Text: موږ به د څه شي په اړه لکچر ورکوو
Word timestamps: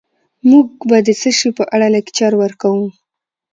موږ 0.49 0.67
به 0.89 0.97
د 1.07 1.09
څه 1.21 1.29
شي 1.37 1.49
په 1.57 1.63
اړه 1.75 1.87
لکچر 1.95 2.31
ورکوو 2.41 2.87